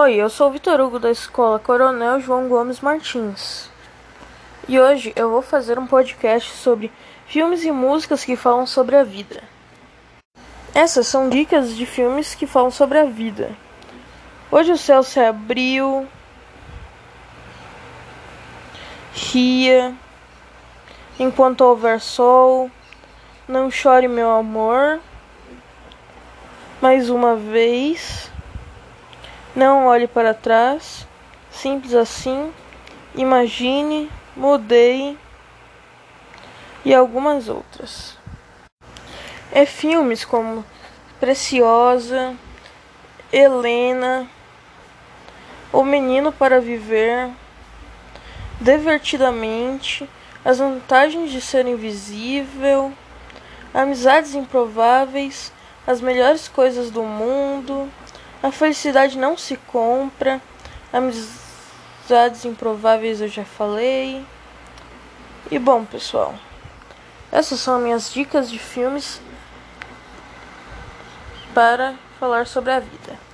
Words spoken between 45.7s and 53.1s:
O Menino para Viver, Divertidamente, As Vantagens de Ser Invisível,